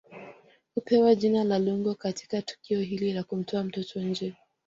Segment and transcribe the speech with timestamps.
[0.75, 4.35] Hupewa jina la Lungo Katika tukio hili la kumtoa mtoto nje